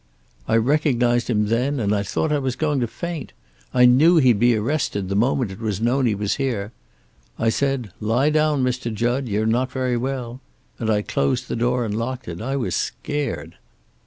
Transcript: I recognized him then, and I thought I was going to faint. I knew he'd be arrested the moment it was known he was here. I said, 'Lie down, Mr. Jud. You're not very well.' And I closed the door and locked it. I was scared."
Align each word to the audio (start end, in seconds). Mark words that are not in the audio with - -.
I 0.47 0.57
recognized 0.57 1.29
him 1.29 1.45
then, 1.49 1.79
and 1.79 1.93
I 1.93 2.01
thought 2.01 2.31
I 2.31 2.39
was 2.39 2.55
going 2.55 2.79
to 2.79 2.87
faint. 2.87 3.33
I 3.71 3.85
knew 3.85 4.17
he'd 4.17 4.39
be 4.39 4.55
arrested 4.55 5.09
the 5.09 5.15
moment 5.15 5.51
it 5.51 5.59
was 5.59 5.79
known 5.79 6.07
he 6.07 6.15
was 6.15 6.37
here. 6.37 6.71
I 7.37 7.49
said, 7.49 7.91
'Lie 7.99 8.31
down, 8.31 8.63
Mr. 8.63 8.91
Jud. 8.91 9.27
You're 9.27 9.45
not 9.45 9.71
very 9.71 9.97
well.' 9.97 10.41
And 10.79 10.89
I 10.89 11.03
closed 11.03 11.49
the 11.49 11.55
door 11.55 11.85
and 11.85 11.95
locked 11.95 12.27
it. 12.27 12.41
I 12.41 12.55
was 12.55 12.75
scared." 12.75 13.57